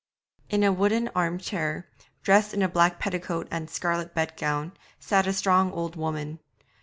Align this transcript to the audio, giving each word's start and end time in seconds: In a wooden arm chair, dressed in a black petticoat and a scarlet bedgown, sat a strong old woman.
In 0.49 0.63
a 0.63 0.71
wooden 0.71 1.09
arm 1.09 1.37
chair, 1.37 1.87
dressed 2.23 2.55
in 2.55 2.63
a 2.63 2.67
black 2.67 2.97
petticoat 2.97 3.47
and 3.51 3.69
a 3.69 3.71
scarlet 3.71 4.15
bedgown, 4.15 4.71
sat 4.99 5.27
a 5.27 5.31
strong 5.33 5.71
old 5.71 5.95
woman. 5.95 6.39